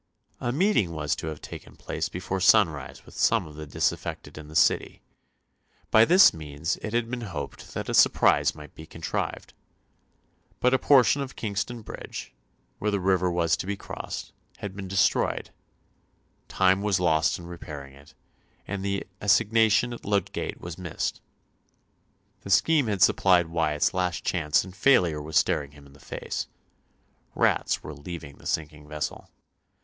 [0.39, 4.47] A meeting was to have taken place before sunrise with some of the disaffected in
[4.47, 5.03] the City.
[5.91, 9.53] By this means it had been hoped that a surprise might be contrived.
[10.59, 12.33] But a portion of Kingston Bridge,
[12.79, 15.51] where the river was to be crossed, had been destroyed;
[16.47, 18.15] time was lost in repairing it,
[18.67, 21.21] and the assignation at Ludgate was missed.
[22.41, 26.47] The scheme had supplied Wyatt's last chance and failure was staring him in the face.
[27.35, 29.29] Rats were leaving the sinking vessel.